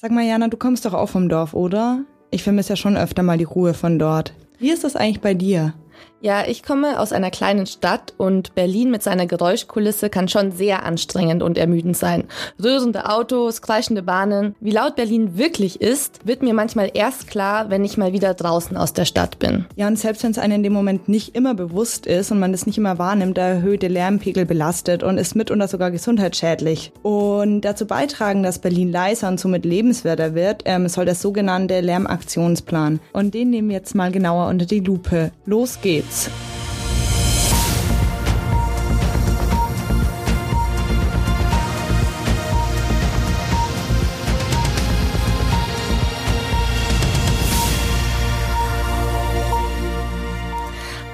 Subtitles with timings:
[0.00, 2.04] Sag mal, Jana, du kommst doch auch vom Dorf, oder?
[2.30, 4.32] Ich vermisse ja schon öfter mal die Ruhe von dort.
[4.60, 5.74] Wie ist das eigentlich bei dir?
[6.20, 10.84] Ja, ich komme aus einer kleinen Stadt und Berlin mit seiner Geräuschkulisse kann schon sehr
[10.84, 12.24] anstrengend und ermüdend sein.
[12.60, 14.56] Rührende Autos, kreischende Bahnen.
[14.58, 18.76] Wie laut Berlin wirklich ist, wird mir manchmal erst klar, wenn ich mal wieder draußen
[18.76, 19.66] aus der Stadt bin.
[19.76, 22.52] Ja, und selbst wenn es einem in dem Moment nicht immer bewusst ist und man
[22.52, 26.90] es nicht immer wahrnimmt, der erhöhte Lärmpegel belastet und ist mitunter sogar gesundheitsschädlich.
[27.02, 32.98] Und dazu beitragen, dass Berlin leiser und somit lebenswerter wird, ähm, soll der sogenannte Lärmaktionsplan.
[33.12, 35.30] Und den nehmen wir jetzt mal genauer unter die Lupe.
[35.46, 36.57] Los geht's geht's.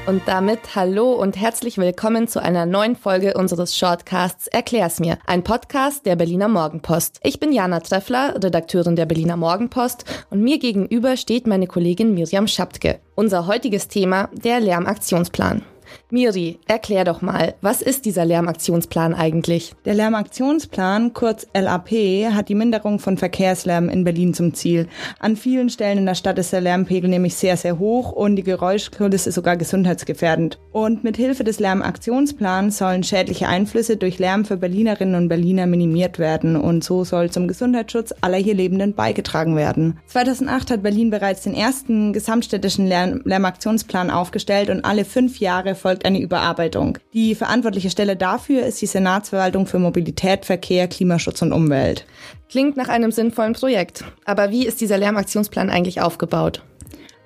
[0.06, 5.42] Und damit hallo und herzlich willkommen zu einer neuen Folge unseres Shortcasts Erklär's mir, ein
[5.42, 7.20] Podcast der Berliner Morgenpost.
[7.22, 12.46] Ich bin Jana Treffler, Redakteurin der Berliner Morgenpost und mir gegenüber steht meine Kollegin Miriam
[12.48, 13.00] Schaptke.
[13.14, 15.62] Unser heutiges Thema, der Lärmaktionsplan.
[16.10, 19.74] Miri, erklär doch mal, was ist dieser Lärmaktionsplan eigentlich?
[19.84, 21.90] Der Lärmaktionsplan, kurz LAP,
[22.32, 24.88] hat die Minderung von Verkehrslärm in Berlin zum Ziel.
[25.18, 28.42] An vielen Stellen in der Stadt ist der Lärmpegel nämlich sehr, sehr hoch und die
[28.42, 30.58] Geräuschkulisse ist sogar gesundheitsgefährdend.
[30.72, 36.18] Und mit Hilfe des Lärmaktionsplans sollen schädliche Einflüsse durch Lärm für Berlinerinnen und Berliner minimiert
[36.18, 39.98] werden und so soll zum Gesundheitsschutz aller hier Lebenden beigetragen werden.
[40.06, 46.06] 2008 hat Berlin bereits den ersten gesamtstädtischen Lärm Lärmaktionsplan aufgestellt und alle fünf Jahre folgt
[46.06, 46.96] eine Überarbeitung.
[47.12, 52.06] Die verantwortliche Stelle dafür ist die Senatsverwaltung für Mobilität, Verkehr, Klimaschutz und Umwelt.
[52.48, 54.02] Klingt nach einem sinnvollen Projekt.
[54.24, 56.62] Aber wie ist dieser Lärmaktionsplan eigentlich aufgebaut?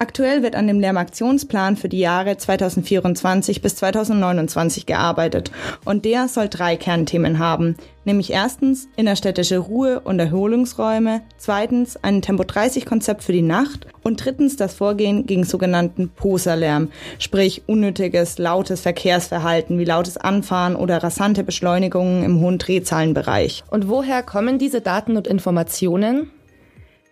[0.00, 5.50] Aktuell wird an dem Lärmaktionsplan für die Jahre 2024 bis 2029 gearbeitet
[5.84, 13.24] und der soll drei Kernthemen haben, nämlich erstens innerstädtische Ruhe- und Erholungsräume, zweitens ein Tempo-30-Konzept
[13.24, 19.84] für die Nacht und drittens das Vorgehen gegen sogenannten Poserlärm, sprich unnötiges, lautes Verkehrsverhalten wie
[19.84, 23.64] lautes Anfahren oder rasante Beschleunigungen im hohen Drehzahlenbereich.
[23.68, 26.30] Und woher kommen diese Daten und Informationen?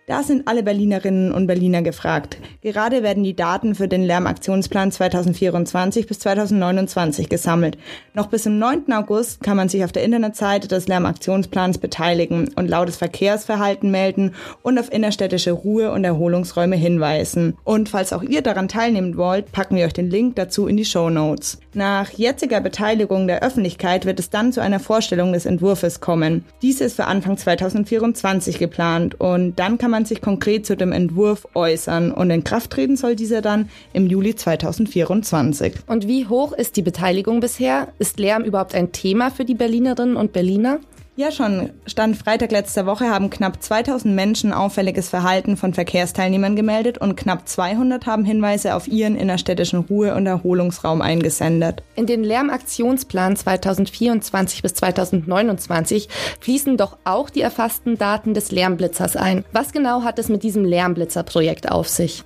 [0.09, 2.37] Da sind alle Berlinerinnen und Berliner gefragt.
[2.61, 7.77] Gerade werden die Daten für den Lärmaktionsplan 2024 bis 2029 gesammelt.
[8.13, 8.93] Noch bis zum 9.
[8.93, 14.79] August kann man sich auf der Internetseite des Lärmaktionsplans beteiligen und lautes Verkehrsverhalten melden und
[14.79, 17.57] auf innerstädtische Ruhe- und Erholungsräume hinweisen.
[17.65, 20.85] Und falls auch ihr daran teilnehmen wollt, packen wir euch den Link dazu in die
[20.85, 21.59] Show Notes.
[21.73, 26.45] Nach jetziger Beteiligung der Öffentlichkeit wird es dann zu einer Vorstellung des Entwurfs kommen.
[26.61, 30.91] Dies ist für Anfang 2024 geplant und dann kann man man sich konkret zu dem
[30.91, 35.73] Entwurf äußern und in Kraft treten soll dieser dann im Juli 2024.
[35.87, 37.87] Und wie hoch ist die Beteiligung bisher?
[37.97, 40.79] Ist Lärm überhaupt ein Thema für die Berlinerinnen und Berliner?
[41.19, 41.71] Ja, schon.
[41.87, 47.49] Stand Freitag letzter Woche haben knapp 2000 Menschen auffälliges Verhalten von Verkehrsteilnehmern gemeldet und knapp
[47.49, 51.81] 200 haben Hinweise auf ihren innerstädtischen Ruhe- und Erholungsraum eingesendet.
[51.95, 56.07] In den Lärmaktionsplan 2024 bis 2029
[56.39, 59.43] fließen doch auch die erfassten Daten des Lärmblitzers ein.
[59.51, 62.25] Was genau hat es mit diesem Lärmblitzer-Projekt auf sich?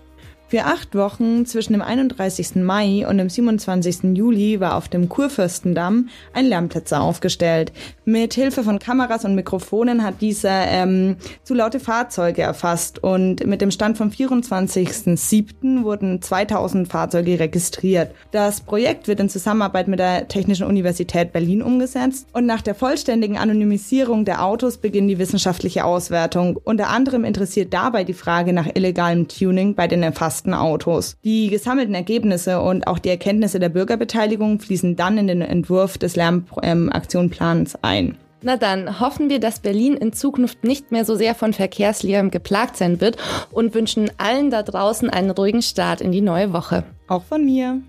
[0.51, 2.55] Für acht Wochen zwischen dem 31.
[2.55, 4.17] Mai und dem 27.
[4.17, 7.71] Juli war auf dem Kurfürstendamm ein Lärmblitzer aufgestellt.
[8.03, 13.61] Mit Hilfe von Kameras und Mikrofonen hat dieser ähm, zu laute Fahrzeuge erfasst und mit
[13.61, 15.83] dem Stand vom 24.07.
[15.83, 18.13] wurden 2000 Fahrzeuge registriert.
[18.31, 23.37] Das Projekt wird in Zusammenarbeit mit der Technischen Universität Berlin umgesetzt und nach der vollständigen
[23.37, 26.59] Anonymisierung der Autos beginnt die wissenschaftliche Auswertung.
[26.61, 31.17] Unter anderem interessiert dabei die Frage nach illegalem Tuning bei den erfassten ersten Autos.
[31.23, 36.15] Die gesammelten Ergebnisse und auch die Erkenntnisse der Bürgerbeteiligung fließen dann in den Entwurf des
[36.15, 38.17] Lärmaktionplans ein.
[38.41, 42.75] Na dann hoffen wir, dass Berlin in Zukunft nicht mehr so sehr von Verkehrslärm geplagt
[42.75, 43.17] sein wird
[43.51, 46.83] und wünschen allen da draußen einen ruhigen Start in die neue Woche.
[47.07, 47.81] Auch von mir.